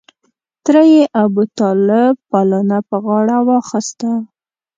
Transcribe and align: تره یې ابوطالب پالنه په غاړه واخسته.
تره 0.63 0.83
یې 0.93 1.03
ابوطالب 1.23 2.15
پالنه 2.29 2.79
په 2.89 2.97
غاړه 3.05 3.37
واخسته. 3.49 4.09